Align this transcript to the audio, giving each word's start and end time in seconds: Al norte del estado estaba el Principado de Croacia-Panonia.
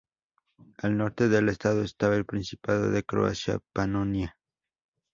Al 0.79 0.97
norte 0.97 1.29
del 1.29 1.47
estado 1.49 1.83
estaba 1.83 2.15
el 2.15 2.25
Principado 2.25 2.89
de 2.89 3.03
Croacia-Panonia. 3.03 4.35